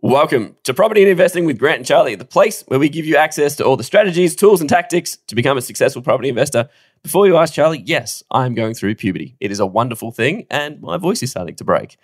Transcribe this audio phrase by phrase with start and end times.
[0.00, 3.16] Welcome to Property and Investing with Grant and Charlie, the place where we give you
[3.16, 6.68] access to all the strategies, tools, and tactics to become a successful property investor.
[7.02, 9.36] Before you ask Charlie, yes, I'm going through puberty.
[9.40, 11.96] It is a wonderful thing, and my voice is starting to break.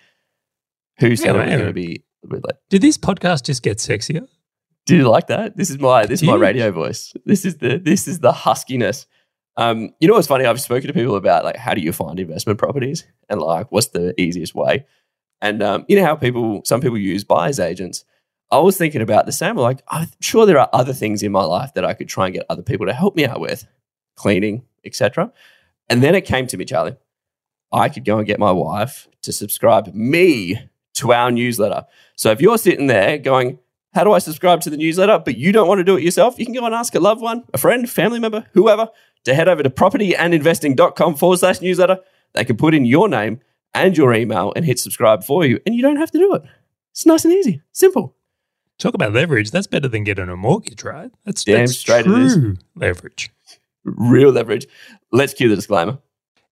[0.99, 2.57] Who's on, going to be a bit late?
[2.69, 4.27] Did this podcast just get sexier?
[4.85, 5.55] Do you like that?
[5.55, 7.13] This is my this is my radio voice.
[7.25, 9.05] This is the this is the huskiness.
[9.55, 10.45] Um, you know what's funny?
[10.45, 13.87] I've spoken to people about like how do you find investment properties and like what's
[13.87, 14.85] the easiest way.
[15.41, 18.05] And um, you know how people some people use buyers agents.
[18.51, 19.57] I was thinking about the same.
[19.57, 22.33] Like I'm sure there are other things in my life that I could try and
[22.33, 23.67] get other people to help me out with,
[24.15, 25.31] cleaning, etc.
[25.89, 26.95] And then it came to me, Charlie.
[27.71, 31.85] I could go and get my wife to subscribe me to our newsletter.
[32.15, 33.59] So if you're sitting there going,
[33.93, 35.19] how do I subscribe to the newsletter?
[35.19, 36.39] But you don't want to do it yourself.
[36.39, 38.89] You can go and ask a loved one, a friend, family member, whoever,
[39.25, 41.99] to head over to propertyandinvesting.com forward slash newsletter.
[42.33, 43.41] They can put in your name
[43.75, 46.43] and your email and hit subscribe for you, and you don't have to do it.
[46.91, 48.15] It's nice and easy, simple.
[48.79, 49.51] Talk about leverage.
[49.51, 51.11] That's better than getting a mortgage, right?
[51.25, 52.33] That's, Damn that's straight it is.
[52.33, 53.31] true leverage.
[53.83, 54.65] Real leverage.
[55.11, 55.99] Let's cue the disclaimer.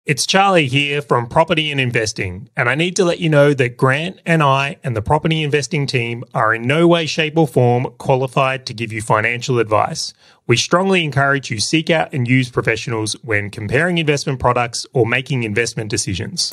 [0.06, 3.78] It's Charlie here from Property and Investing, and I need to let you know that
[3.78, 7.88] Grant and I and the property investing team are in no way, shape, or form
[8.00, 10.14] qualified to give you financial advice.
[10.46, 15.44] We strongly encourage you seek out and use professionals when comparing investment products or making
[15.44, 16.52] investment decisions.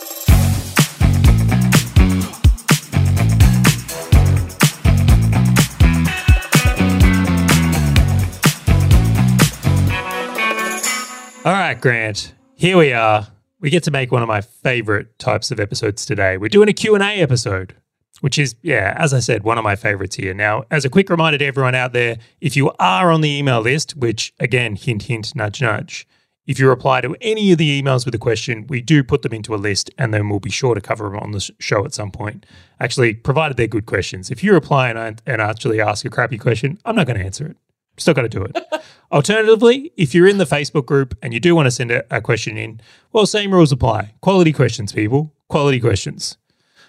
[11.43, 12.35] All right, Grant.
[12.55, 13.27] Here we are.
[13.61, 16.37] We get to make one of my favorite types of episodes today.
[16.37, 17.75] We're doing a Q&A episode,
[18.21, 20.35] which is yeah, as I said, one of my favorites here.
[20.35, 23.63] Now, as a quick reminder to everyone out there, if you are on the email
[23.63, 26.07] list, which again, hint hint nudge nudge,
[26.47, 29.33] if you reply to any of the emails with a question, we do put them
[29.33, 31.95] into a list and then we'll be sure to cover them on the show at
[31.95, 32.45] some point.
[32.81, 34.31] Actually, provided they're good questions.
[34.31, 37.25] If you reply and, I, and actually ask a crappy question, I'm not going to
[37.25, 37.57] answer it.
[38.01, 38.57] Still got to do it.
[39.13, 42.21] Alternatively, if you're in the Facebook group and you do want to send a, a
[42.21, 42.81] question in,
[43.13, 44.15] well, same rules apply.
[44.21, 45.33] Quality questions, people.
[45.49, 46.37] Quality questions.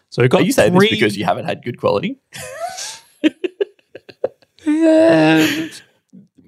[0.10, 0.90] So we've got Are you saying three.
[0.90, 2.20] this because you haven't had good quality?
[4.64, 5.70] Yeah.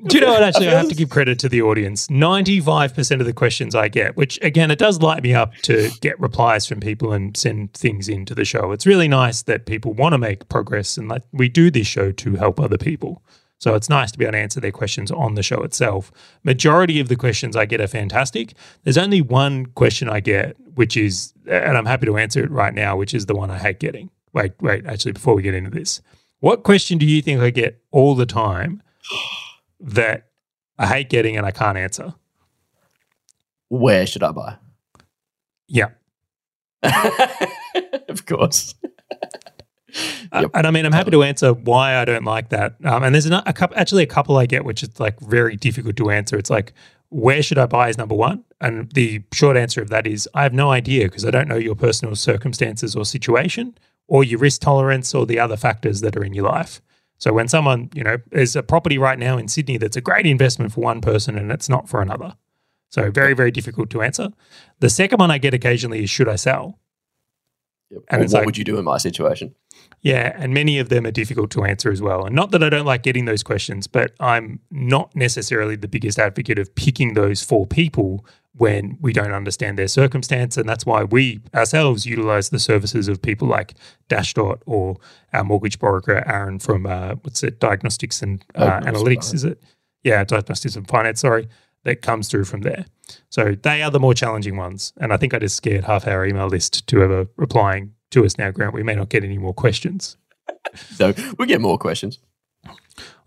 [0.06, 0.44] Do you know what?
[0.44, 2.07] Actually, I have to give credit to the audience.
[2.07, 6.19] 95% of the questions I get, which again, it does light me up to get
[6.19, 8.72] replies from people and send things into the show.
[8.73, 12.12] It's really nice that people want to make progress and like we do this show
[12.12, 13.23] to help other people.
[13.63, 16.12] So it's nice to be able to answer their questions on the show itself.
[16.44, 18.56] Majority of the questions I get are fantastic.
[18.84, 22.73] There's only one question I get, which is, and I'm happy to answer it right
[22.73, 24.09] now, which is the one I hate getting.
[24.34, 26.02] Wait, wait, actually, before we get into this,
[26.41, 28.84] what question do you think I get all the time
[29.79, 30.28] that
[30.78, 32.16] I hate getting and I can't answer?
[33.69, 34.57] Where should I buy?
[35.69, 35.91] Yeah.
[38.09, 38.75] of course.
[40.31, 40.51] Uh, Yep.
[40.53, 42.75] and I mean, I'm happy to answer why I don't like that.
[42.83, 45.55] Um, and there's a, a couple, actually a couple I get, which is like very
[45.55, 46.37] difficult to answer.
[46.37, 46.73] It's like,
[47.09, 48.43] where should I buy is number one.
[48.59, 51.57] And the short answer of that is, I have no idea because I don't know
[51.57, 53.77] your personal circumstances or situation
[54.07, 56.81] or your risk tolerance or the other factors that are in your life.
[57.19, 60.25] So when someone, you know, there's a property right now in Sydney that's a great
[60.25, 62.35] investment for one person and it's not for another.
[62.89, 64.29] So very, very difficult to answer.
[64.79, 66.79] The second one I get occasionally is, should I sell?
[67.93, 68.03] Yep.
[68.09, 69.53] And it's what like- would you do in my situation?
[70.01, 72.25] Yeah, and many of them are difficult to answer as well.
[72.25, 76.19] And not that I don't like getting those questions, but I'm not necessarily the biggest
[76.19, 80.57] advocate of picking those for people when we don't understand their circumstance.
[80.57, 83.75] And that's why we ourselves utilize the services of people like
[84.09, 84.97] Dashdot or
[85.31, 89.63] our mortgage broker, Aaron from, uh, what's it, Diagnostics and uh, Diagnostics Analytics, is it?
[90.03, 91.47] Yeah, Diagnostics and Finance, sorry,
[91.83, 92.85] that comes through from there.
[93.29, 94.94] So they are the more challenging ones.
[94.97, 98.38] And I think I just scared half our email list to ever replying to us
[98.38, 98.73] now, Grant.
[98.73, 100.17] We may not get any more questions.
[100.95, 102.19] So we get more questions.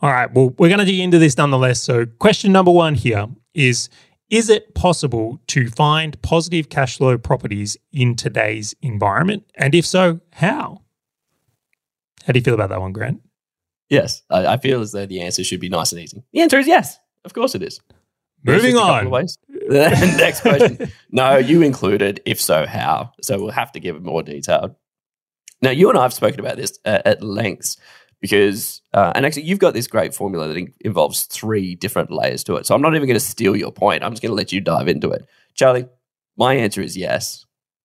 [0.00, 0.32] All right.
[0.32, 1.80] Well, we're going to dig into this nonetheless.
[1.80, 3.88] So, question number one here is
[4.30, 9.44] Is it possible to find positive cash flow properties in today's environment?
[9.54, 10.82] And if so, how?
[12.24, 13.20] How do you feel about that one, Grant?
[13.88, 16.24] Yes, I, I feel as though the answer should be nice and easy.
[16.32, 16.98] The answer is yes.
[17.24, 17.80] Of course it is.
[18.42, 19.26] There's Moving just a couple on.
[20.16, 20.92] Next question.
[21.10, 22.20] No, you included.
[22.24, 23.12] If so, how?
[23.22, 24.76] So we'll have to give it more detail.
[25.62, 27.76] Now, you and I have spoken about this uh, at length
[28.20, 32.44] because, uh, and actually, you've got this great formula that in- involves three different layers
[32.44, 32.66] to it.
[32.66, 34.04] So I'm not even going to steal your point.
[34.04, 35.26] I'm just going to let you dive into it.
[35.54, 35.86] Charlie,
[36.36, 37.44] my answer is yes.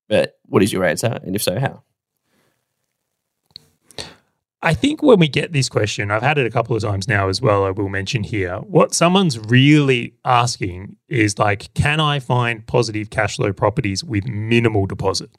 [0.10, 1.20] But what is your answer?
[1.24, 1.84] And if so, how?
[4.64, 7.30] I think when we get this question, I've had it a couple of times now
[7.30, 7.66] as well.
[7.66, 13.38] I will mention here what someone's really asking is like, can I find positive cash
[13.38, 15.32] flow properties with minimal deposit?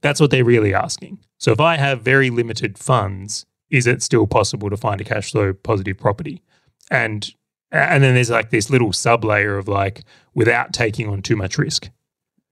[0.00, 1.18] That's what they're really asking.
[1.38, 5.32] So if I have very limited funds, is it still possible to find a cash
[5.32, 6.42] flow positive property?
[6.90, 7.34] And
[7.72, 10.04] and then there's like this little sub layer of like
[10.34, 11.90] without taking on too much risk.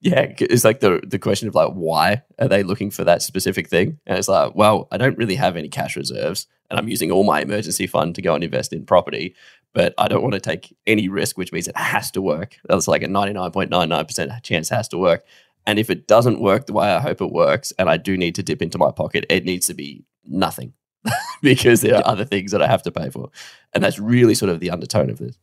[0.04, 3.70] Yeah, it's like the the question of like why are they looking for that specific
[3.70, 3.98] thing?
[4.06, 7.24] And it's like, well, I don't really have any cash reserves, and I'm using all
[7.24, 9.34] my emergency fund to go and invest in property,
[9.72, 12.58] but I don't want to take any risk, which means it has to work.
[12.68, 15.24] That's like a 99.99% chance has to work.
[15.66, 18.34] And if it doesn't work the way I hope it works, and I do need
[18.34, 20.74] to dip into my pocket, it needs to be nothing
[21.40, 23.30] because there are other things that I have to pay for.
[23.72, 25.38] And that's really sort of the undertone of this.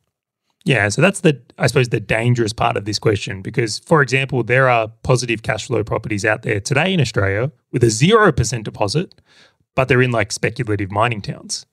[0.64, 4.44] Yeah, so that's the I suppose the dangerous part of this question because for example,
[4.44, 9.22] there are positive cash flow properties out there today in Australia with a 0% deposit,
[9.76, 11.66] but they're in like speculative mining towns.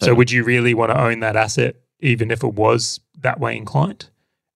[0.00, 3.56] So would you really want to own that asset even if it was that way
[3.56, 4.10] inclined?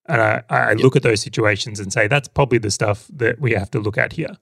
[0.06, 0.78] And I, I yep.
[0.78, 3.98] look at those situations and say that's probably the stuff that we have to look
[3.98, 4.36] at here.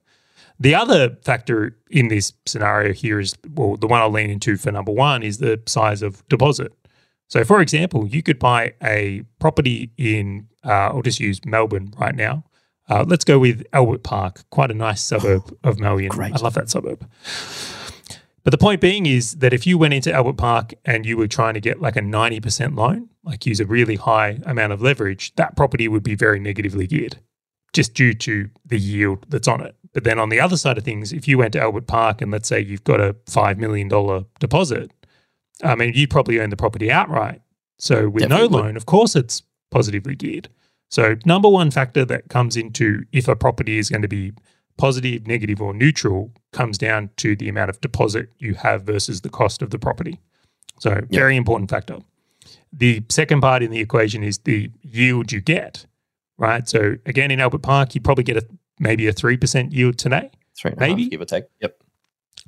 [0.59, 4.71] The other factor in this scenario here is well, the one I'll lean into for
[4.71, 6.71] number one is the size of deposit.
[7.31, 12.13] So, for example, you could buy a property in, uh, I'll just use Melbourne right
[12.13, 12.43] now.
[12.89, 16.09] Uh, let's go with Albert Park, quite a nice suburb oh, of Melbourne.
[16.09, 16.33] Great.
[16.33, 17.09] I love that suburb.
[18.43, 21.29] But the point being is that if you went into Albert Park and you were
[21.29, 25.33] trying to get like a 90% loan, like use a really high amount of leverage,
[25.35, 27.17] that property would be very negatively geared
[27.71, 29.73] just due to the yield that's on it.
[29.93, 32.29] But then on the other side of things, if you went to Albert Park and
[32.29, 33.87] let's say you've got a $5 million
[34.39, 34.91] deposit,
[35.63, 37.41] I mean, you probably own the property outright.
[37.77, 40.49] So with Definitely no loan, of course, it's positively geared.
[40.89, 44.33] So number one factor that comes into if a property is going to be
[44.77, 49.29] positive, negative, or neutral comes down to the amount of deposit you have versus the
[49.29, 50.19] cost of the property.
[50.79, 51.09] So yep.
[51.09, 51.99] very important factor.
[52.73, 55.85] The second part in the equation is the yield you get,
[56.37, 56.67] right?
[56.67, 58.47] So again, in Albert Park, you probably get a
[58.79, 61.45] maybe a three percent yield today, three maybe half, give or take.
[61.61, 61.83] Yep.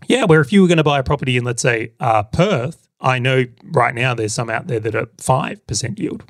[0.07, 2.82] Yeah, where if you were going to buy a property in let's say uh, Perth,
[3.03, 6.23] I know right now there's some out there that are 5% yield.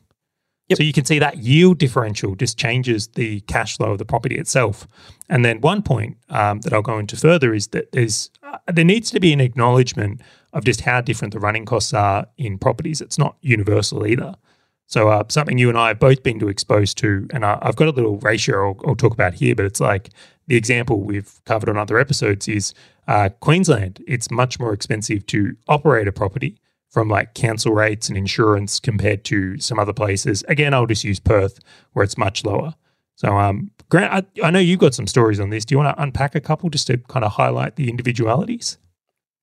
[0.69, 0.77] Yep.
[0.77, 4.35] So you can see that yield differential just changes the cash flow of the property
[4.35, 4.87] itself.
[5.29, 8.85] And then one point um, that I'll go into further is that there's uh, there
[8.85, 10.21] needs to be an acknowledgement
[10.53, 13.01] of just how different the running costs are in properties.
[13.01, 14.35] It's not universal either.
[14.87, 17.75] So uh, something you and I have both been to exposed to, and I, have
[17.75, 20.11] got a little ratio I'll, I'll, talk about here, but it's like
[20.47, 22.73] the example we've covered on other episodes is
[23.07, 24.03] uh, Queensland.
[24.07, 26.57] It's much more expensive to operate a property
[26.93, 30.43] from like council rates and insurance compared to some other places.
[30.47, 31.59] Again, I'll just use Perth
[31.93, 32.75] where it's much lower.
[33.15, 35.65] So, um, Grant, I, I know you've got some stories on this.
[35.65, 38.77] Do you want to unpack a couple just to kind of highlight the individualities?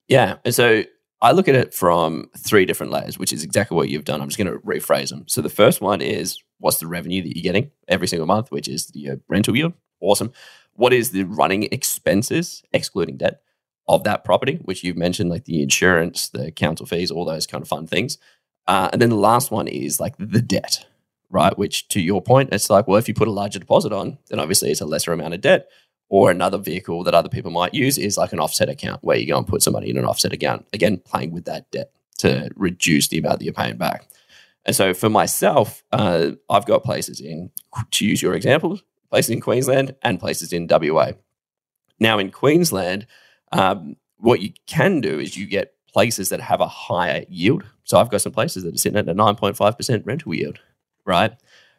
[0.06, 0.37] Yeah.
[0.49, 0.85] So
[1.20, 4.23] I look at it from three different layers, which is exactly what you've done.
[4.23, 5.25] I'm just going to rephrase them.
[5.26, 8.69] So the first one is what's the revenue that you're getting every single month, which
[8.69, 9.73] is uh, rental yield.
[10.00, 10.32] Awesome.
[10.75, 13.43] What is the running expenses, excluding debt?
[13.88, 17.62] Of that property, which you've mentioned, like the insurance, the council fees, all those kind
[17.62, 18.19] of fun things.
[18.67, 20.87] Uh, and then the last one is like the debt,
[21.29, 21.56] right?
[21.59, 24.38] Which, to your point, it's like, well, if you put a larger deposit on, then
[24.38, 25.69] obviously it's a lesser amount of debt.
[26.09, 29.29] Or another vehicle that other people might use is like an offset account where you
[29.29, 30.67] go and put some money in an offset account.
[30.73, 34.06] Again, playing with that debt to reduce the amount that you're paying back.
[34.65, 37.50] And so for myself, uh, I've got places in,
[37.93, 41.12] to use your example, places in Queensland and places in WA.
[41.99, 43.06] Now in Queensland,
[43.52, 47.64] um, what you can do is you get places that have a higher yield.
[47.85, 50.61] So I've got some places that are sitting at a 9.5% rental yield,
[51.04, 51.33] right?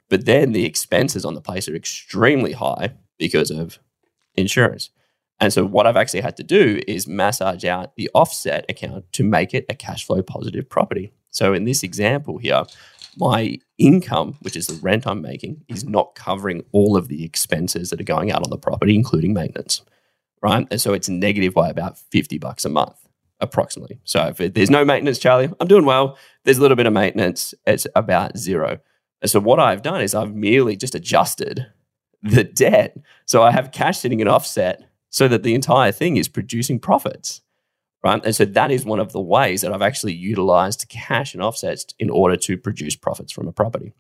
[0.10, 3.80] But then the expenses on the place are extremely high because of
[4.36, 4.90] insurance.
[5.40, 9.24] And so what I've actually had to do is massage out the offset account to
[9.24, 11.14] make it a cash flow positive property.
[11.30, 12.64] So in this example here,
[13.18, 17.90] my income, which is the rent I'm making, is not covering all of the expenses
[17.90, 19.82] that are going out on the property, including maintenance
[20.42, 20.68] right?
[20.70, 22.96] And so it's negative by about 50 bucks a month,
[23.40, 24.00] approximately.
[24.04, 26.18] So if it, there's no maintenance, Charlie, I'm doing well.
[26.44, 28.80] There's a little bit of maintenance, it's about zero.
[29.22, 31.68] And so what I've done is I've merely just adjusted
[32.24, 32.98] the debt.
[33.26, 37.42] So I have cash sitting in offset so that the entire thing is producing profits.
[38.04, 38.24] Right.
[38.26, 41.94] And so that is one of the ways that I've actually utilized cash and offsets
[42.00, 43.94] in order to produce profits from a property.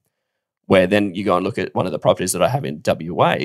[0.65, 2.81] Where then you go and look at one of the properties that I have in
[2.83, 3.37] WA,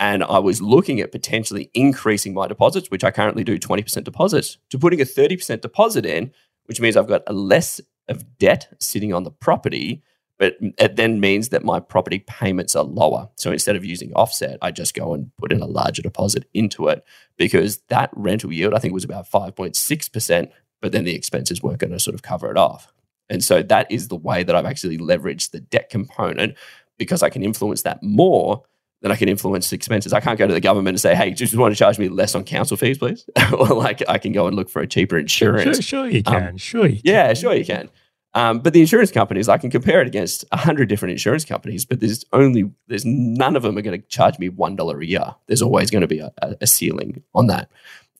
[0.00, 4.56] and I was looking at potentially increasing my deposits, which I currently do 20% deposits,
[4.70, 6.32] to putting a 30% deposit in,
[6.64, 10.02] which means I've got a less of debt sitting on the property,
[10.38, 13.28] but it then means that my property payments are lower.
[13.36, 16.88] So instead of using offset, I just go and put in a larger deposit into
[16.88, 17.04] it
[17.36, 21.92] because that rental yield, I think, was about 5.6%, but then the expenses weren't going
[21.92, 22.90] to sort of cover it off.
[23.28, 26.56] And so that is the way that I've actually leveraged the debt component
[26.96, 28.64] because I can influence that more
[29.02, 30.12] then I can influence expenses.
[30.12, 32.34] I can't go to the government and say, "Hey, just want to charge me less
[32.34, 35.82] on council fees, please," or like I can go and look for a cheaper insurance.
[35.84, 36.56] Sure, sure you Um, can.
[36.58, 37.02] sure you can.
[37.04, 37.88] Yeah, sure you can.
[38.32, 41.84] Um, but the insurance companies, I can compare it against a hundred different insurance companies,
[41.84, 45.06] but there's only there's none of them are going to charge me one dollar a
[45.06, 45.34] year.
[45.48, 47.70] There's always going to be a, a, a ceiling on that,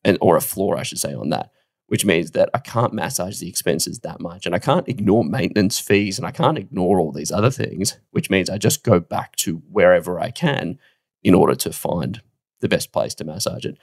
[0.05, 1.53] and or a floor, I should say, on that.
[1.91, 5.81] Which means that I can't massage the expenses that much, and I can't ignore maintenance
[5.81, 7.99] fees, and I can't ignore all these other things.
[8.13, 10.79] Which means I just go back to wherever I can
[11.25, 12.23] in order to find
[12.61, 13.77] the best place to massage it.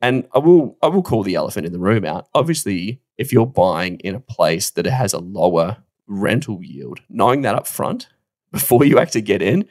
[0.00, 2.26] And I will I will call the elephant in the room out.
[2.34, 7.54] Obviously, if you're buying in a place that has a lower rental yield, knowing that
[7.54, 8.08] up front
[8.50, 9.68] before you actually get in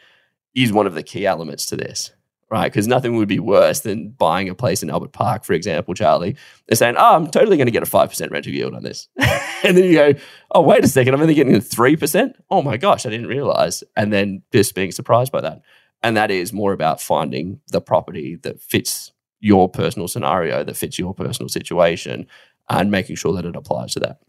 [0.53, 2.11] is one of the key elements to this.
[2.51, 2.69] Right.
[2.69, 6.35] Because nothing would be worse than buying a place in Albert Park, for example, Charlie,
[6.67, 9.07] and saying, Oh, I'm totally going to get a 5% rental yield on this.
[9.63, 10.13] and then you go,
[10.53, 12.33] Oh, wait a second, I'm only getting a 3%.
[12.49, 13.85] Oh my gosh, I didn't realize.
[13.95, 15.61] And then just being surprised by that.
[16.03, 20.99] And that is more about finding the property that fits your personal scenario, that fits
[20.99, 22.27] your personal situation,
[22.69, 24.19] and making sure that it applies to that.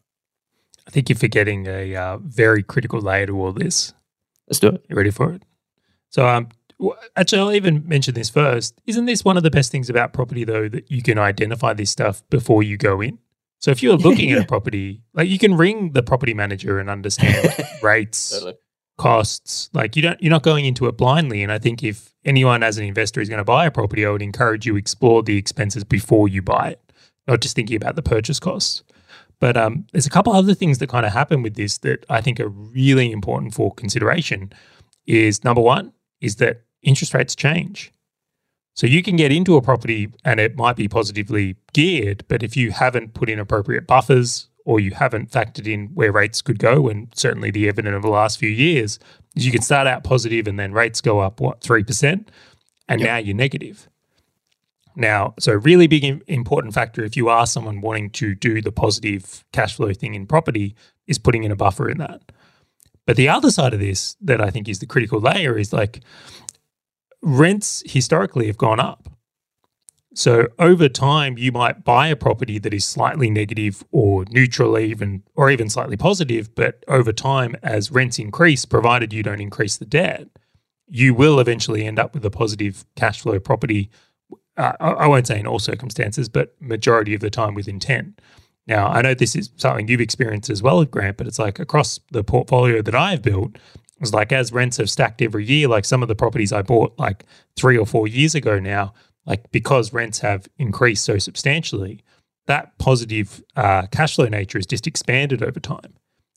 [0.87, 3.95] I think you're forgetting a uh, very critical layer to all this.
[4.47, 4.85] Let's do it.
[4.89, 5.43] You ready for it?
[6.11, 6.51] So, um,
[7.17, 8.81] actually, I'll even mention this first.
[8.87, 11.91] Isn't this one of the best things about property, though, that you can identify this
[11.91, 13.19] stuff before you go in?
[13.61, 16.91] So, if you're looking at a property, like you can ring the property manager and
[16.91, 18.45] understand rates,
[19.03, 19.71] costs.
[19.73, 21.43] Like you don't, you're not going into it blindly.
[21.43, 24.11] And I think if anyone as an investor is going to buy a property, I
[24.11, 26.93] would encourage you to explore the expenses before you buy it,
[27.27, 28.83] not just thinking about the purchase costs.
[29.41, 32.21] But um, there's a couple other things that kind of happen with this that I
[32.21, 34.53] think are really important for consideration.
[35.07, 37.93] Is number one is that interest rates change.
[38.75, 42.57] So you can get into a property and it might be positively geared, but if
[42.57, 46.89] you haven't put in appropriate buffers or you haven't factored in where rates could go,
[46.89, 48.99] and certainly the evidence of the last few years
[49.37, 52.31] is you can start out positive and then rates go up what three percent,
[52.89, 53.09] and Yep.
[53.09, 53.89] now you're negative.
[54.95, 59.45] Now, so really big important factor if you are someone wanting to do the positive
[59.53, 60.75] cash flow thing in property
[61.07, 62.21] is putting in a buffer in that.
[63.07, 66.01] But the other side of this that I think is the critical layer is like
[67.23, 69.09] rents historically have gone up.
[70.15, 75.23] So over time, you might buy a property that is slightly negative or neutral, even
[75.35, 76.55] or even slightly positive.
[76.55, 80.29] But over time, as rents increase, provided you don't increase the debt,
[80.87, 83.91] you will eventually end up with a positive cash flow property.
[84.59, 88.21] Uh, I won't say in all circumstances, but majority of the time with intent.
[88.67, 91.99] Now, I know this is something you've experienced as well, Grant, but it's like across
[92.11, 93.57] the portfolio that I've built,
[94.03, 96.99] it's like as rents have stacked every year, like some of the properties I bought
[96.99, 97.25] like
[97.57, 98.93] three or four years ago now,
[99.27, 102.01] like because rents have increased so substantially,
[102.47, 105.95] that positive uh, cash flow nature has just expanded over time.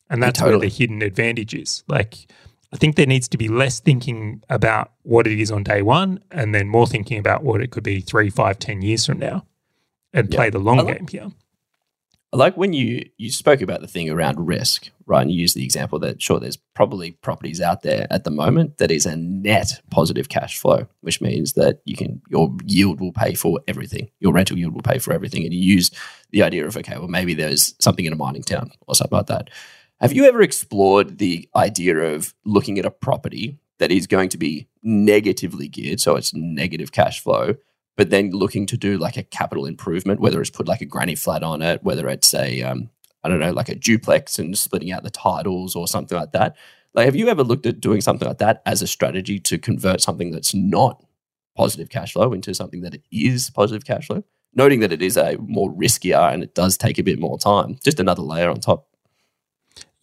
[0.10, 0.70] And that's where totally.
[0.70, 1.84] the hidden advantage is.
[1.88, 2.28] Like,
[2.72, 6.20] I think there needs to be less thinking about what it is on day one
[6.30, 9.48] and then more thinking about what it could be three, five, ten years from now
[10.14, 10.38] and Yeah.
[10.38, 11.32] play the long like- game here.
[12.36, 15.22] I like when you you spoke about the thing around risk, right?
[15.22, 18.78] And you used the example that sure, there's probably properties out there at the moment
[18.78, 23.14] that is a net positive cash flow, which means that you can your yield will
[23.14, 24.10] pay for everything.
[24.20, 25.46] Your rental yield will pay for everything.
[25.46, 25.92] And you use
[26.32, 29.28] the idea of okay, well maybe there's something in a mining town or something like
[29.28, 29.50] that.
[30.02, 34.38] Have you ever explored the idea of looking at a property that is going to
[34.38, 37.56] be negatively geared, so it's negative cash flow,
[37.96, 41.16] but then looking to do like a capital improvement, whether it's put like a granny
[41.16, 42.90] flat on it, whether it's a um,
[43.24, 46.56] I don't know, like a duplex and splitting out the titles or something like that.
[46.94, 50.00] Like, have you ever looked at doing something like that as a strategy to convert
[50.00, 51.04] something that's not
[51.58, 54.24] positive cash flow into something that is positive cash flow?
[54.54, 57.78] Noting that it is a more riskier and it does take a bit more time.
[57.84, 58.88] Just another layer on top.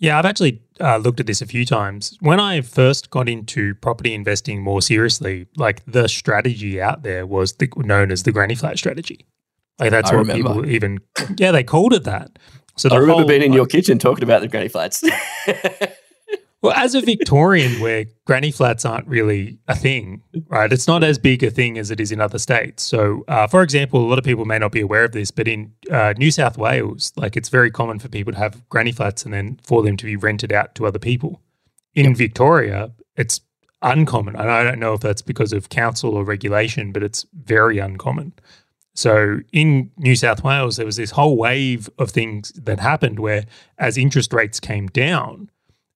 [0.03, 2.17] Yeah, I've actually uh, looked at this a few times.
[2.19, 7.53] When I first got into property investing more seriously, like the strategy out there was
[7.53, 9.25] the, known as the granny flat strategy.
[9.79, 10.55] Like that's I what remember.
[10.55, 10.99] people even,
[11.39, 12.37] yeah, they called it that.
[12.77, 15.05] So I remember whole- being in your kitchen talking about the granny flats.
[16.63, 20.73] Well, as a Victorian, where granny flats aren't really a thing, right?
[20.73, 22.85] It's not as big a thing as it is in other states.
[22.85, 25.49] So, uh, for example, a lot of people may not be aware of this, but
[25.49, 29.25] in uh, New South Wales, like it's very common for people to have granny flats
[29.25, 31.41] and then for them to be rented out to other people.
[31.95, 33.41] In Victoria, it's
[33.83, 34.37] uncommon.
[34.37, 38.35] And I don't know if that's because of council or regulation, but it's very uncommon.
[38.95, 43.47] So in New South Wales, there was this whole wave of things that happened where
[43.79, 45.51] as interest rates came down,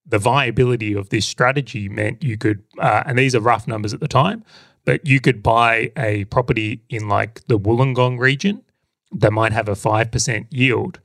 [0.07, 3.99] the viability of this strategy meant you could, uh, and these are rough numbers at
[3.99, 4.43] the time,
[4.85, 8.63] but you could buy a property in like the Wollongong region
[9.11, 10.99] that might have a 5% yield,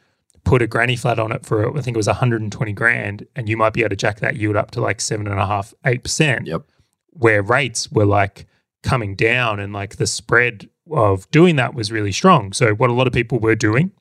[0.45, 3.57] put a granny flat on it for, I think it was 120 grand, and you
[3.57, 6.03] might be able to jack that yield up to like seven and a half, eight
[6.03, 6.63] percent yep.
[7.11, 8.47] where rates were like
[8.83, 12.53] coming down and like the spread of doing that was really strong.
[12.53, 13.93] So what a lot of people were doing,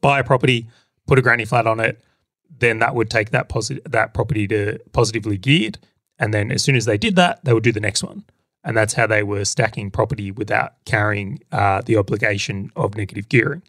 [0.00, 0.68] buy a property,
[1.06, 2.00] put a granny flat on it,
[2.48, 5.78] then that would take that positive that property to positively geared.
[6.18, 8.24] And then as soon as they did that, they would do the next one.
[8.64, 13.62] And that's how they were stacking property without carrying uh, the obligation of negative gearing.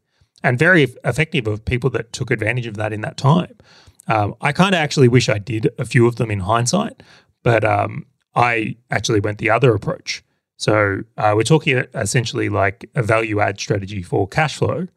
[0.43, 3.55] And very effective of people that took advantage of that in that time.
[4.07, 7.03] Um, I kind of actually wish I did a few of them in hindsight,
[7.43, 8.05] but um,
[8.35, 10.23] I actually went the other approach.
[10.57, 14.87] So uh, we're talking essentially like a value add strategy for cash flow,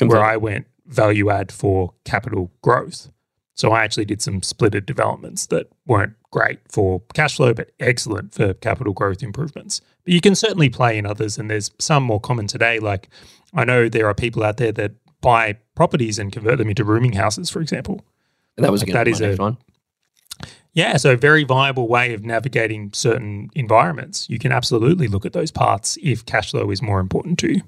[0.00, 3.10] where I went value add for capital growth.
[3.58, 8.32] So I actually did some splitted developments that weren't great for cash flow, but excellent
[8.32, 9.80] for capital growth improvements.
[10.04, 12.78] But you can certainly play in others, and there's some more common today.
[12.78, 13.08] Like
[13.52, 17.14] I know there are people out there that buy properties and convert them into rooming
[17.14, 18.04] houses, for example.
[18.56, 19.58] And that was like that is a, one.
[20.72, 24.30] Yeah, so a very viable way of navigating certain environments.
[24.30, 27.62] You can absolutely look at those parts if cash flow is more important to you.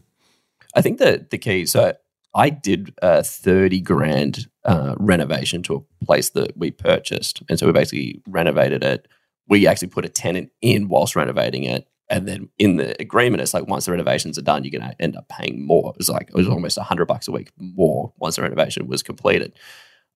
[0.76, 1.66] I think that the key.
[1.66, 1.94] So
[2.34, 7.66] I did a thirty grand uh, renovation to a place that we purchased, and so
[7.66, 9.08] we basically renovated it.
[9.48, 13.54] We actually put a tenant in whilst renovating it, and then in the agreement, it's
[13.54, 15.90] like once the renovations are done, you're going to end up paying more.
[15.90, 18.86] It was like it was almost a hundred bucks a week more once the renovation
[18.88, 19.56] was completed.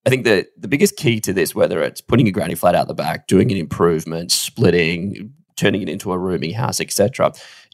[0.05, 2.89] I think the the biggest key to this, whether it's putting a granny flat out
[2.89, 7.33] the back, doing an improvement, splitting, turning it into a rooming house, etc.,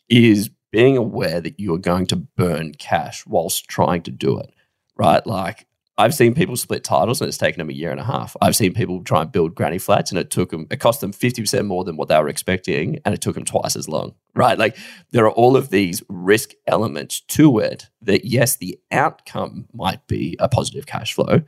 [0.09, 4.53] is being aware that you are going to burn cash whilst trying to do it.
[4.97, 5.27] Right?
[5.27, 5.67] Like
[6.01, 8.35] I've seen people split titles and it's taken them a year and a half.
[8.41, 11.13] I've seen people try and build granny flats and it took them, it cost them
[11.13, 14.59] 50% more than what they were expecting and it took them twice as long, right?
[14.59, 14.79] Like
[15.11, 20.37] there are all of these risk elements to it that, yes, the outcome might be
[20.41, 21.43] a positive cash flow,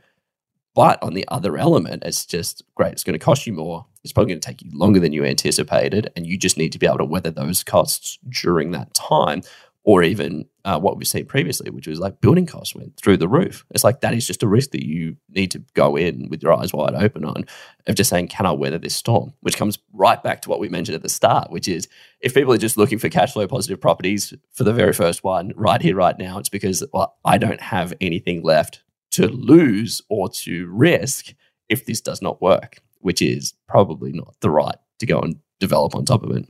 [0.75, 2.93] but on the other element, it's just great.
[2.93, 3.85] It's going to cost you more.
[4.03, 6.11] It's probably going to take you longer than you anticipated.
[6.15, 9.41] And you just need to be able to weather those costs during that time.
[9.85, 13.27] Or even uh, what we've seen previously, which was like building costs went through the
[13.27, 13.65] roof.
[13.71, 16.53] It's like that is just a risk that you need to go in with your
[16.53, 17.43] eyes wide open on,
[17.85, 19.33] of just saying, can I weather this storm?
[19.41, 21.89] Which comes right back to what we mentioned at the start, which is
[22.21, 25.51] if people are just looking for cash flow positive properties for the very first one
[25.53, 28.83] right here, right now, it's because, well, I don't have anything left
[29.13, 31.33] to lose or to risk
[31.69, 35.95] if this does not work, which is probably not the right to go and develop
[35.95, 36.45] on top of it.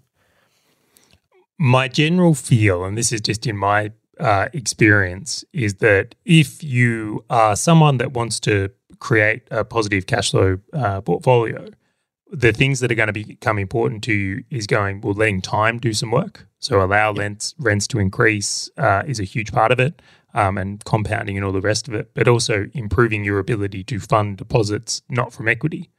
[1.58, 7.24] My general feel, and this is just in my uh, experience, is that if you
[7.30, 11.70] are someone that wants to create a positive cash flow uh, portfolio,
[12.32, 15.78] the things that are going to become important to you is going, well, letting time
[15.78, 16.48] do some work.
[16.60, 20.02] So allow rents, rents to increase uh, is a huge part of it
[20.34, 24.00] um, and compounding and all the rest of it, but also improving your ability to
[24.00, 25.90] fund deposits not from equity.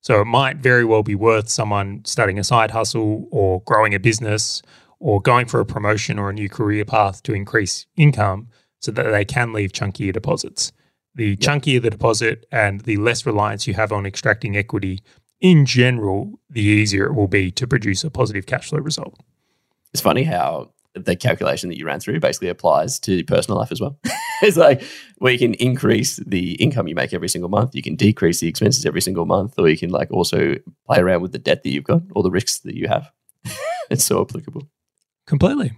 [0.00, 3.98] So it might very well be worth someone starting a side hustle or growing a
[3.98, 4.60] business
[5.00, 8.48] or going for a promotion or a new career path to increase income
[8.80, 10.72] so that they can leave chunkier deposits.
[11.14, 11.38] The yep.
[11.38, 15.00] chunkier the deposit and the less reliance you have on extracting equity
[15.40, 19.18] in general, the easier it will be to produce a positive cash flow result.
[19.92, 23.80] It's funny how the calculation that you ran through basically applies to personal life as
[23.80, 23.98] well.
[24.42, 24.82] it's like
[25.18, 28.48] where you can increase the income you make every single month, you can decrease the
[28.48, 30.54] expenses every single month, or you can like also
[30.86, 33.10] play around with the debt that you've got or the risks that you have.
[33.90, 34.68] it's so applicable.
[35.26, 35.72] Completely.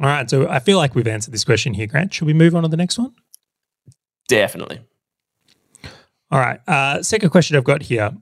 [0.00, 0.28] All right.
[0.28, 2.12] So I feel like we've answered this question here, Grant.
[2.12, 3.14] Should we move on to the next one?
[4.28, 4.80] Definitely.
[6.30, 6.60] All right.
[6.66, 8.12] Uh, second question I've got here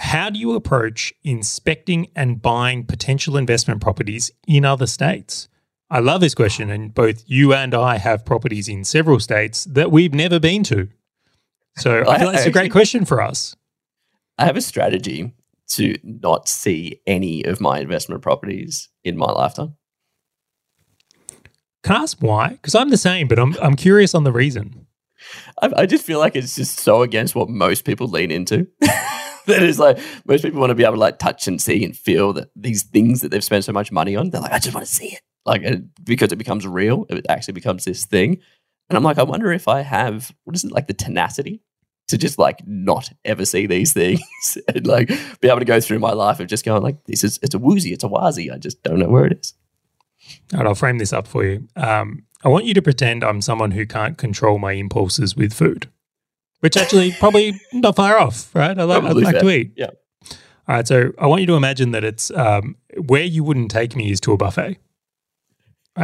[0.00, 5.49] how do you approach inspecting and buying potential investment properties in other states?
[5.90, 9.90] I love this question, and both you and I have properties in several states that
[9.90, 10.88] we've never been to.
[11.78, 13.56] So I feel like it's a great question for us.
[14.38, 15.32] I have a strategy
[15.70, 19.76] to not see any of my investment properties in my lifetime.
[21.82, 22.50] Can I ask why?
[22.50, 24.86] Because I'm the same, but I'm I'm curious on the reason.
[25.60, 28.68] I, I just feel like it's just so against what most people lean into.
[28.80, 31.96] that is like most people want to be able to like touch and see and
[31.96, 34.74] feel that these things that they've spent so much money on, they're like, I just
[34.74, 35.22] want to see it.
[35.46, 35.64] Like
[36.04, 38.38] because it becomes real, it actually becomes this thing.
[38.88, 41.62] And I'm like, I wonder if I have what is it like the tenacity
[42.08, 45.08] to just like not ever see these things and like
[45.40, 47.58] be able to go through my life of just going like this is it's a
[47.58, 48.52] woozy, it's a wazi.
[48.52, 49.54] I just don't know where it is.
[50.52, 51.66] All right, I'll frame this up for you.
[51.76, 55.88] Um, I want you to pretend I'm someone who can't control my impulses with food
[56.60, 58.78] which actually probably not far off, right?
[58.78, 59.72] I like, I like to eat.
[59.76, 59.90] Yeah.
[60.68, 60.86] All right.
[60.86, 64.20] So I want you to imagine that it's um, where you wouldn't take me is
[64.20, 64.78] to a buffet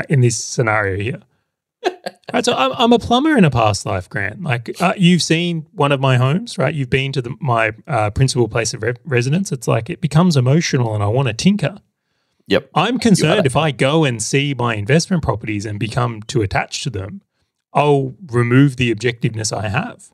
[0.08, 1.22] in this scenario here.
[2.32, 4.42] right, so I'm, I'm, a plumber in a past life, Grant.
[4.42, 6.74] Like uh, you've seen one of my homes, right?
[6.74, 9.52] You've been to the, my uh, principal place of re- residence.
[9.52, 11.78] It's like it becomes emotional, and I want to tinker.
[12.48, 12.70] Yep.
[12.74, 16.90] I'm concerned if I go and see my investment properties and become too attached to
[16.90, 17.22] them,
[17.72, 20.10] I'll remove the objectiveness I have.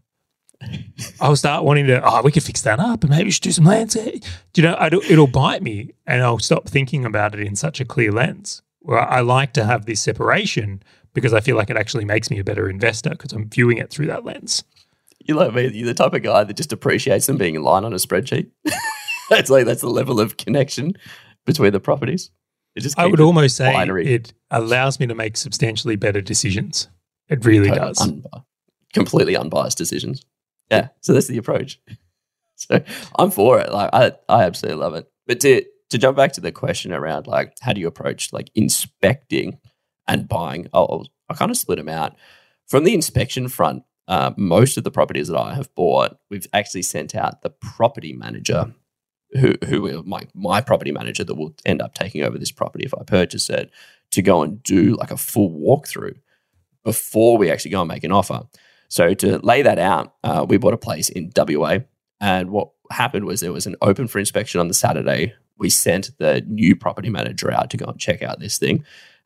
[1.21, 3.53] I'll start wanting to, oh, we could fix that up and maybe we should do
[3.53, 4.25] some landscape.
[4.57, 4.77] You know,
[5.09, 8.63] it'll bite me and I'll stop thinking about it in such a clear lens.
[8.83, 10.83] Where I like to have this separation
[11.15, 13.91] because I feel like it actually makes me a better investor because I'm viewing it
[13.91, 14.65] through that lens.
[15.25, 17.85] You like me, you're the type of guy that just appreciates them being in line
[17.85, 18.51] on a spreadsheet.
[19.31, 20.95] that's like that's the level of connection
[21.47, 22.31] between the properties.
[22.75, 24.07] It just I would almost say binary.
[24.07, 26.89] it allows me to make substantially better decisions.
[27.29, 27.99] It really does.
[27.99, 28.45] unbi-
[28.93, 30.25] completely unbiased decisions.
[30.71, 31.81] Yeah, so that's the approach.
[32.57, 32.81] So
[33.19, 33.73] I'm for it.
[33.73, 35.11] Like I, I absolutely love it.
[35.27, 38.51] But to to jump back to the question around like how do you approach like
[38.55, 39.59] inspecting
[40.09, 40.69] and buying?
[40.75, 42.15] I'll, I'll- kind of split them out
[42.67, 43.85] from the inspection front.
[44.07, 48.13] Uh, most of the properties that I have bought, we've actually sent out the property
[48.13, 48.75] manager,
[49.41, 52.93] who who my my property manager that will end up taking over this property if
[52.93, 53.71] I purchase it,
[54.11, 56.17] to go and do like a full walkthrough
[56.85, 58.43] before we actually go and make an offer.
[58.89, 61.79] So to lay that out, uh, we bought a place in WA,
[62.21, 65.33] and what happened was there was an open for inspection on the Saturday.
[65.63, 68.85] We sent the new property manager out to go and check out this thing.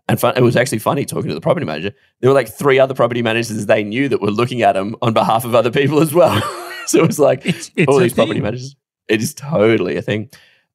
[0.08, 1.92] And fun, it was actually funny talking to the property manager.
[2.20, 5.14] There were like three other property managers they knew that were looking at them on
[5.14, 6.40] behalf of other people as well.
[6.86, 8.76] so it was like It's, it's all these property managers.
[9.08, 10.30] It is totally a thing.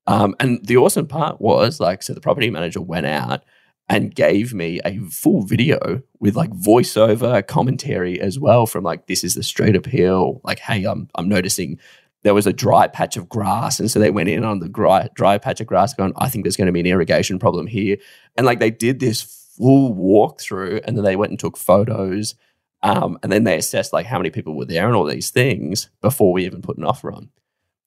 [0.07, 3.43] Um, and the awesome part was like, so the property manager went out
[3.87, 9.23] and gave me a full video with like voiceover commentary as well from like, this
[9.23, 10.41] is the straight appeal.
[10.43, 11.77] Like, hey, I'm I'm noticing
[12.23, 15.09] there was a dry patch of grass, and so they went in on the dry,
[15.15, 17.97] dry patch of grass, going, I think there's going to be an irrigation problem here,
[18.35, 19.21] and like they did this
[19.57, 22.35] full walkthrough, and then they went and took photos.
[22.83, 25.89] Um, and then they assessed like how many people were there and all these things
[26.01, 27.29] before we even put an offer on.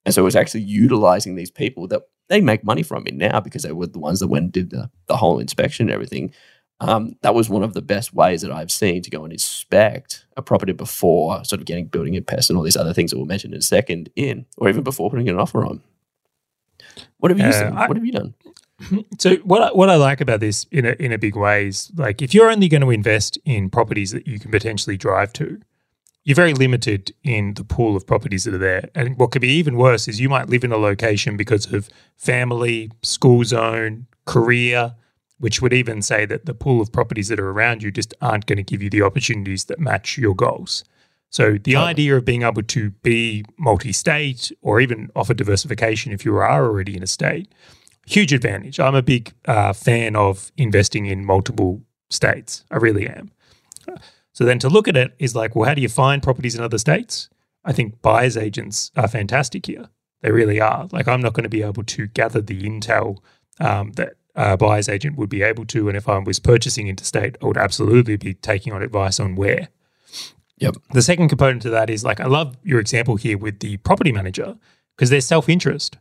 [0.05, 3.39] And so it was actually utilizing these people that they make money from me now
[3.39, 6.33] because they were the ones that went and did the, the whole inspection and everything.
[6.81, 10.25] Um, that was one of the best ways that I've seen to go and inspect
[10.35, 13.17] a property before sort of getting building and pest and all these other things that
[13.17, 15.81] we'll mention in a second in, or even before putting an offer on.
[17.19, 17.71] What have you Uh?
[17.75, 18.33] I- what have you done?
[19.19, 21.91] So what I, what I like about this in a in a big way is
[21.95, 25.61] like if you're only going to invest in properties that you can potentially drive to,
[26.25, 28.89] you're very limited in the pool of properties that are there.
[28.93, 31.87] And what could be even worse is you might live in a location because of
[32.17, 34.95] family, school zone, career,
[35.39, 38.45] which would even say that the pool of properties that are around you just aren't
[38.45, 40.83] going to give you the opportunities that match your goals.
[41.29, 41.89] So the Totally.
[41.89, 46.95] idea of being able to be multi-state or even offer diversification if you are already
[46.95, 47.51] in a state
[48.05, 48.79] huge advantage.
[48.79, 52.63] I'm a big uh, fan of investing in multiple states.
[52.71, 53.31] I really am.
[54.31, 56.63] So then to look at it is like, well, how do you find properties in
[56.63, 57.29] other states?
[57.63, 59.89] I think buyers agents are fantastic here.
[60.21, 60.87] They really are.
[60.91, 63.19] Like, I'm not going to be able to gather the intel
[63.59, 65.87] um, that a buyer's agent would be able to.
[65.87, 69.69] And if I was purchasing interstate, I would absolutely be taking on advice on where.
[70.57, 70.75] Yep.
[70.93, 74.11] The second component to that is like, I love your example here with the property
[74.11, 74.57] manager
[74.95, 75.97] because there's self interest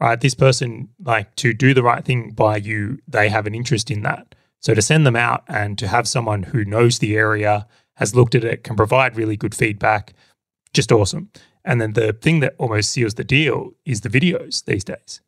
[0.00, 0.20] right?
[0.20, 4.02] This person, like to do the right thing by you, they have an interest in
[4.02, 4.34] that.
[4.60, 8.34] So to send them out and to have someone who knows the area, has looked
[8.34, 10.14] at it, can provide really good feedback,
[10.72, 11.30] just awesome.
[11.64, 15.20] And then the thing that almost seals the deal is the videos these days.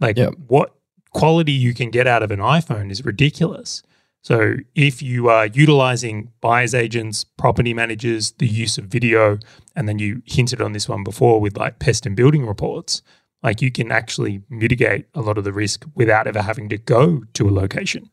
[0.00, 0.34] Like Yep.
[0.48, 0.74] what
[1.14, 3.82] quality you can get out of an iPhone is ridiculous.
[4.20, 9.38] So if you are utilizing buyers agents, property managers, the use of video,
[9.76, 13.02] and then you hinted on this one before with like pest and building reports,
[13.42, 17.22] like you can actually mitigate a lot of the risk without ever having to go
[17.34, 18.10] to a location,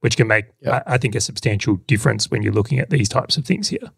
[0.00, 0.82] which can make, Yeah.
[0.86, 3.90] I, I think, a substantial difference when you're looking at these types of things here.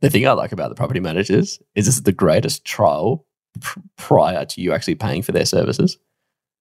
[0.00, 3.26] The thing I like about the property managers is this is the greatest trial
[3.60, 5.98] pr- prior to you actually paying for their services.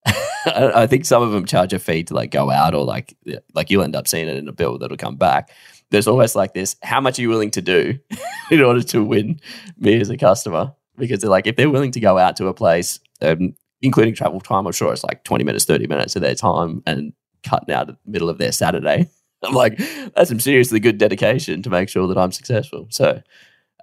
[0.46, 3.16] I think some of them charge a fee to like go out or like
[3.54, 5.52] like you'll end up seeing it in a bill that'll come back.
[5.92, 7.98] There's almost like this: how much are you willing to do
[8.52, 9.39] in order to win
[9.78, 10.74] me as a customer?
[10.98, 14.39] Because they're like, if they're willing to go out to a place, um, including travel
[14.39, 17.13] time, I'm sure it's like 20 minutes, 30 minutes of their time and
[17.44, 19.10] cutting out the middle of their Saturday.
[19.44, 19.78] I'm like,
[20.16, 22.88] that's some seriously good dedication to make sure that I'm successful.
[22.89, 23.22] So,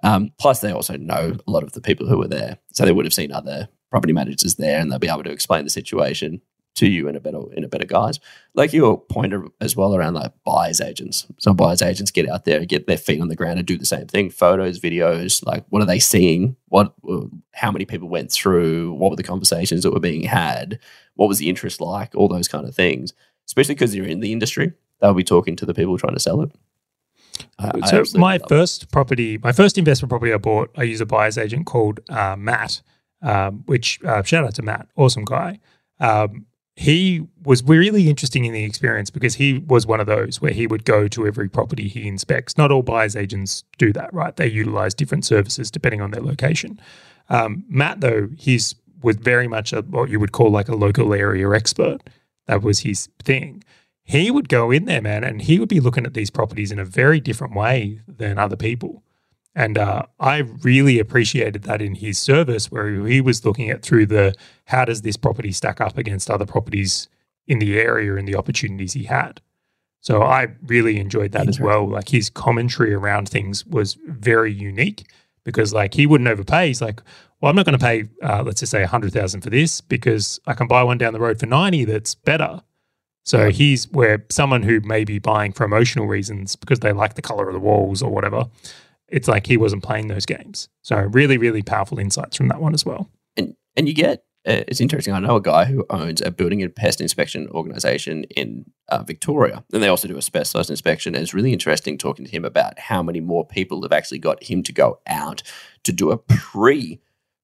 [0.03, 2.91] um, plus they also know a lot of the people who were there, so they
[2.91, 6.41] would have seen other property managers there, and they'll be able to explain the situation
[6.73, 8.19] to you in a better in a better guise.
[8.53, 11.27] Like your point as well around like buyers agents.
[11.37, 13.85] So buyers agents get out there, get their feet on the ground, and do the
[13.85, 15.45] same thing: photos, videos.
[15.45, 16.55] Like, what are they seeing?
[16.69, 16.93] What,
[17.53, 18.93] how many people went through?
[18.93, 20.79] What were the conversations that were being had?
[21.15, 22.15] What was the interest like?
[22.15, 23.13] All those kind of things.
[23.45, 26.41] Especially because you're in the industry, they'll be talking to the people trying to sell
[26.41, 26.51] it.
[27.85, 28.49] So my love it.
[28.49, 32.35] first property, my first investment property I bought, I use a buyer's agent called uh,
[32.37, 32.81] Matt,
[33.21, 35.59] um, which uh, shout out to Matt, awesome guy.
[35.99, 40.53] Um, he was really interesting in the experience because he was one of those where
[40.53, 42.57] he would go to every property he inspects.
[42.57, 44.35] Not all buyers agents do that, right?
[44.35, 46.79] They utilize different services depending on their location.
[47.29, 51.13] Um, Matt, though, he's was very much a, what you would call like a local
[51.13, 51.99] area expert.
[52.47, 53.63] That was his thing.
[54.03, 56.79] He would go in there, man, and he would be looking at these properties in
[56.79, 59.03] a very different way than other people.
[59.53, 64.05] And uh, I really appreciated that in his service, where he was looking at through
[64.05, 64.33] the
[64.65, 67.09] how does this property stack up against other properties
[67.47, 69.41] in the area and the opportunities he had.
[69.99, 71.87] So I really enjoyed that as well.
[71.87, 75.07] Like his commentary around things was very unique
[75.43, 76.67] because like he wouldn't overpay.
[76.67, 77.01] He's like,
[77.39, 79.81] well, I'm not going to pay, uh, let's just say, a hundred thousand for this
[79.81, 82.61] because I can buy one down the road for ninety that's better.
[83.23, 87.21] So he's where someone who may be buying for emotional reasons because they like the
[87.21, 88.45] color of the walls or whatever
[89.11, 90.69] it's like he wasn't playing those games.
[90.81, 93.09] So really, really powerful insights from that one as well.
[93.37, 95.13] And and you get uh, it's interesting.
[95.13, 99.63] I know a guy who owns a building and pest inspection organization in uh, Victoria,
[99.71, 101.13] and they also do a specialized inspection.
[101.13, 104.43] And it's really interesting talking to him about how many more people have actually got
[104.43, 105.43] him to go out
[105.83, 106.99] to do a pre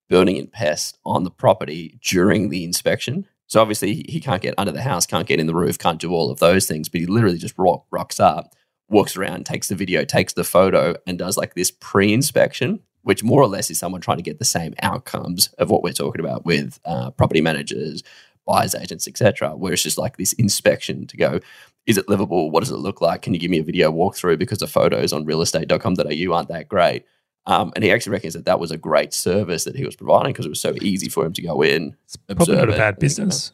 [0.10, 3.28] building and pest on the property during the inspection.
[3.46, 6.12] So obviously he can't get under the house, can't get in the roof, can't do
[6.12, 8.54] all of those things, but he literally just rock, rocks up
[8.90, 13.24] walks around, takes the video, takes the photo, and does like this pre inspection, which
[13.24, 16.22] more or less is someone trying to get the same outcomes of what we're talking
[16.22, 18.04] about with uh, property managers,
[18.46, 19.56] buyers agents, etc.
[19.56, 21.40] Where it's just like this inspection to go,
[21.86, 22.52] is it livable?
[22.52, 23.22] What does it look like?
[23.22, 27.06] Can you give me a video walkthrough because the photos on realestate.com.au aren't that great?
[27.46, 30.34] Um, and he actually reckons that that was a great service that he was providing
[30.34, 31.96] because it was so easy for him to go in.
[32.04, 33.54] It's probably not a bad business.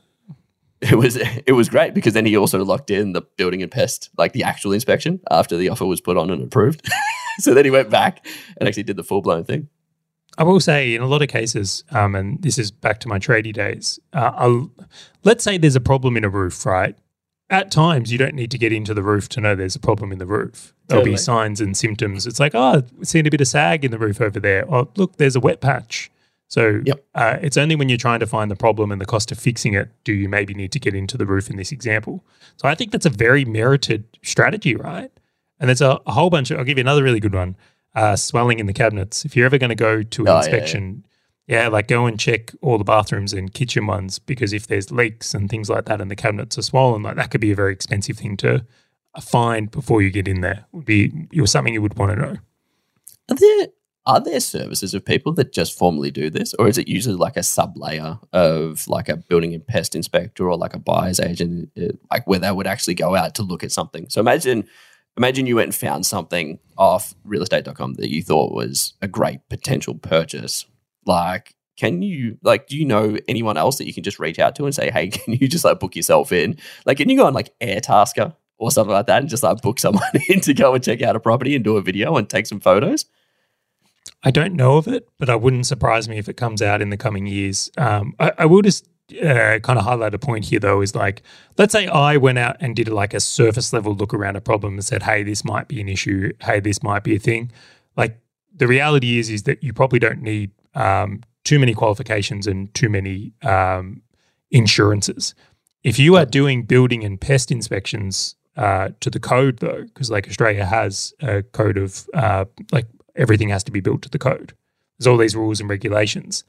[0.92, 4.10] it was it was great because then he also locked in the building and pest
[4.18, 6.90] like the actual inspection after the offer was put on and approved.
[7.40, 8.26] so then he went back
[8.58, 9.70] and actually did the full blown thing.
[10.38, 13.20] I will say in a lot of cases, um, and this is back to my
[13.20, 14.00] tradie days.
[14.12, 14.62] Uh,
[15.24, 16.98] let's say there's a problem in a roof, right?
[17.50, 20.12] At times, you don't need to get into the roof to know there's a problem
[20.12, 20.74] in the roof.
[20.88, 21.16] There'll totally.
[21.16, 22.26] be signs and symptoms.
[22.26, 24.66] It's like, oh, seen a bit of sag in the roof over there.
[24.74, 26.10] Oh, look, there's a wet patch.
[26.54, 27.04] So yep.
[27.16, 29.74] uh, it's only when you're trying to find the problem and the cost of fixing
[29.74, 32.24] it do you maybe need to get into the roof in this example.
[32.58, 35.10] So I think that's a very merited strategy, right?
[35.60, 37.56] And there's a, a whole bunch of, I'll give you another really good one
[37.96, 39.26] uh, swelling in the cabinets.
[39.26, 41.04] If you're ever going to go to an oh, inspection,
[41.48, 41.64] yeah, yeah.
[41.64, 45.34] yeah, like go and check all the bathrooms and kitchen ones because if there's leaks
[45.34, 47.74] and things like that and the cabinets are swollen, like that could be a very
[47.74, 48.64] expensive thing to
[49.20, 50.66] find before you get in there.
[50.72, 51.12] Would be
[51.46, 52.36] something you would want to know.
[53.32, 53.68] Are there
[54.06, 57.38] are there services of people that just formally do this, or is it usually like
[57.38, 61.72] a sub layer of like a building and pest inspector or like a buyer's agent,
[61.82, 64.10] uh, like where they would actually go out to look at something?
[64.10, 64.66] So imagine,
[65.18, 69.96] imagine you went and found something off realestate.com that you thought was a great potential
[69.96, 70.66] purchase.
[71.06, 74.56] Like, can you like, do you know anyone else that you can just reach out
[74.58, 76.58] to and say, hey, can you just like book yourself in?
[76.86, 79.80] Like, can you go on like Airtasker or something like that and just like book
[79.80, 82.48] someone in to go and check out a property and do a video and take
[82.48, 83.06] some photos?
[84.24, 86.90] I don't know of it, but I wouldn't surprise me if it comes out in
[86.90, 87.70] the coming years.
[87.78, 88.88] Um, I, I, will just
[89.22, 91.24] uh, kind of highlight a point here, though, is like,
[91.58, 94.76] let's say I went out and did like a surface level look around a problem
[94.76, 96.32] and said, hey, this might be an issue.
[96.42, 97.52] Hey, this might be a thing.
[97.98, 98.18] Like,
[98.56, 102.90] the reality is, is that you probably don't need um, too many qualifications and too
[102.90, 104.02] many um,
[104.52, 105.36] insurances.
[105.84, 110.28] If you are doing building and pest inspections uh, to the code, though, because like
[110.28, 114.54] Australia has a code of uh, like everything has to be built to the code.
[114.98, 116.44] There's all these rules and regulations.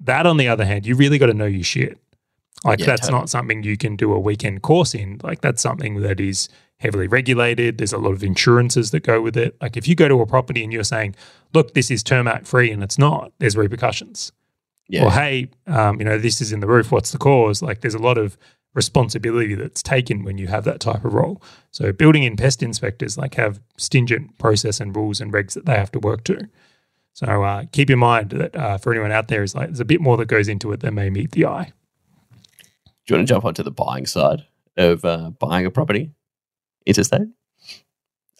[0.00, 1.98] That, on the other hand, you really got to know your shit.
[2.64, 3.20] Like, yeah, that's totally.
[3.20, 5.20] not something you can do a weekend course in.
[5.22, 6.48] Like, that's something that is
[6.78, 7.78] heavily regulated.
[7.78, 9.56] There's a lot of insurances that go with it.
[9.60, 11.16] Like, if you go to a property and you're saying,
[11.54, 14.32] look, this is termite free and it's not, there's repercussions.
[14.88, 15.04] Yeah.
[15.04, 16.92] Or, hey, um, you know, this is in the roof.
[16.92, 17.62] What's the cause?
[17.62, 18.36] Like, there's a lot of
[18.76, 21.42] responsibility that's taken when you have that type of role.
[21.72, 25.74] So building in pest inspectors like have stringent process and rules and regs that they
[25.74, 26.48] have to work to.
[27.14, 29.86] So uh, keep in mind that uh, for anyone out there is like there's a
[29.86, 31.72] bit more that goes into it than may meet the eye.
[32.84, 34.44] Do you want to jump onto the buying side
[34.76, 36.10] of uh, buying a property
[36.84, 37.28] interstate?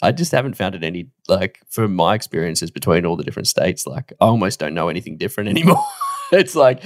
[0.03, 3.87] I just haven't found it any like from my experiences between all the different states.
[3.87, 5.83] Like I almost don't know anything different anymore.
[6.31, 6.83] it's like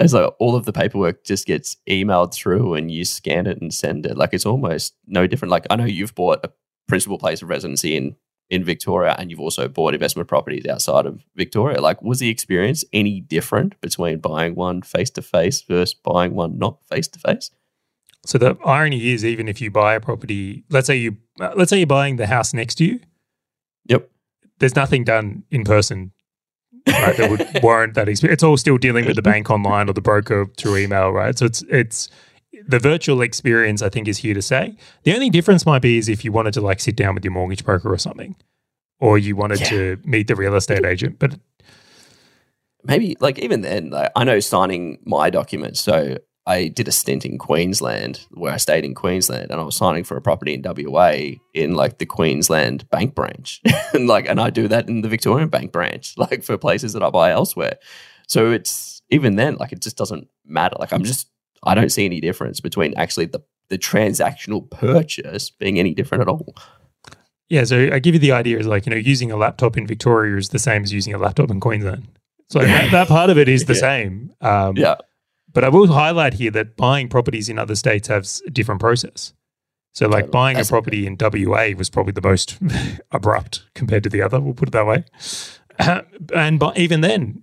[0.00, 3.72] it's like all of the paperwork just gets emailed through and you scan it and
[3.72, 4.16] send it.
[4.16, 5.50] Like it's almost no different.
[5.50, 6.50] Like I know you've bought a
[6.88, 8.16] principal place of residency in
[8.50, 11.80] in Victoria and you've also bought investment properties outside of Victoria.
[11.80, 16.58] Like was the experience any different between buying one face to face versus buying one
[16.58, 17.50] not face to face?
[18.24, 21.70] So the irony is even if you buy a property, let's say you uh, let's
[21.70, 23.00] say you're buying the house next to you.
[23.86, 24.10] Yep.
[24.58, 26.12] There's nothing done in person
[26.86, 28.34] right, that would warrant that experience.
[28.34, 31.36] It's all still dealing with the bank online or the broker through email, right?
[31.38, 32.08] So it's it's
[32.66, 34.76] the virtual experience, I think, is here to stay.
[35.04, 37.32] The only difference might be is if you wanted to like sit down with your
[37.32, 38.36] mortgage broker or something,
[39.00, 39.68] or you wanted Yeah.
[39.70, 41.18] to meet the real estate agent.
[41.18, 41.38] But
[42.84, 45.80] maybe like even then, like, I know signing my documents.
[45.80, 49.76] So I did a stint in Queensland where I stayed in Queensland and I was
[49.76, 53.60] signing for a property in WA in like the Queensland bank branch.
[53.94, 57.02] and like, and I do that in the Victorian bank branch, like for places that
[57.02, 57.78] I buy elsewhere.
[58.26, 60.74] So it's even then, like, it just doesn't matter.
[60.80, 61.28] Like, I'm just,
[61.62, 66.28] I don't see any difference between actually the, the transactional purchase being any different at
[66.28, 66.56] all.
[67.50, 69.86] yeah, so I give you the idea is like, you know, using a laptop in
[69.86, 72.08] Victoria is the same as using a laptop in Queensland.
[72.48, 73.80] So that, that part of it is the Yeah.
[73.80, 74.32] same.
[74.40, 74.96] Um, Yeah.
[75.52, 79.34] But I will highlight here that buying properties in other states has a different process.
[79.94, 80.30] So, like Totally.
[80.32, 82.58] buying a property in WA was probably the most
[83.10, 84.40] abrupt compared to the other.
[84.40, 85.04] We'll put it that way.
[86.34, 87.42] and but even then,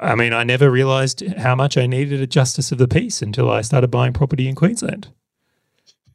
[0.00, 3.50] I mean, I never realized how much I needed a justice of the peace until
[3.50, 5.08] I started buying property in Queensland.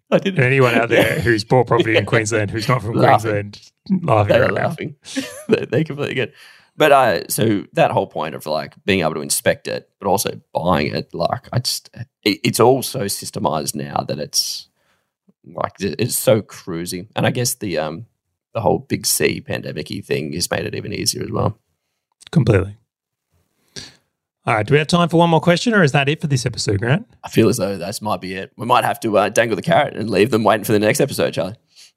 [0.10, 0.44] I didn't.
[0.44, 3.32] Anyone out there who's bought property in Queensland who's not from Laughing.
[3.32, 3.72] Queensland,
[4.04, 4.96] laughing they right laughing.
[5.48, 6.34] they, they completely get.
[6.78, 10.40] But uh, so that whole point of like being able to inspect it, but also
[10.54, 11.90] buying it, like I just,
[12.24, 14.70] it, it's all so systemized now that it's
[15.46, 17.08] like it's so cruisy.
[17.16, 18.06] And I guess the um
[18.54, 21.58] the whole big C pandemic thing has made it even easier as well.
[22.32, 22.78] Completely.
[24.46, 24.66] All right.
[24.66, 26.80] Do we have time for one more question, or is that it for this episode,
[26.80, 27.08] Grant?
[27.24, 28.52] I feel as though that might be it.
[28.58, 31.00] We might have to uh, dangle the carrot and leave them waiting for the next
[31.00, 31.56] episode, Charlie.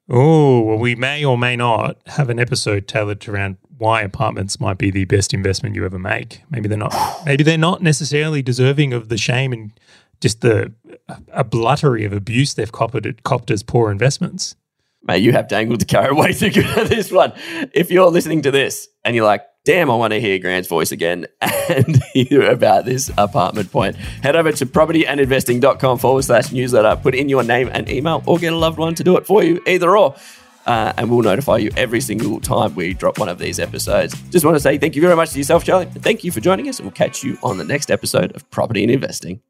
[0.09, 4.77] Oh, well, we may or may not have an episode tailored around why apartments might
[4.77, 6.41] be the best investment you ever make.
[6.49, 6.93] Maybe they're not.
[7.25, 9.71] Maybe they're not necessarily deserving of the shame and
[10.21, 10.73] just the
[11.33, 14.55] a bluttery of abuse they've copped, copped as poor investments.
[15.07, 17.33] Mate, you have dangled the carrot way too good at this one.
[17.73, 20.91] If you're listening to this and you're like, damn, I want to hear Grant's voice
[20.91, 27.13] again and hear about this apartment point, head over to propertyandinvesting.com forward slash newsletter, put
[27.13, 29.61] in your name and email, or get a loved one to do it for you,
[29.67, 30.15] either or.
[30.65, 34.19] Uh, and we'll notify you every single time we drop one of these episodes.
[34.31, 35.85] Just want to say thank you very much to yourself, Charlie.
[35.85, 38.81] Thank you for joining us, and we'll catch you on the next episode of Property
[38.81, 39.41] and Investing.